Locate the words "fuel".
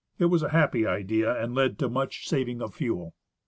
2.73-3.13